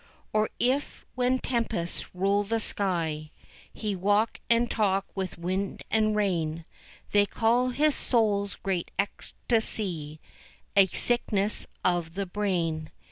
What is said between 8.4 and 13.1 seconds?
great ecstacy A sickness of the brain.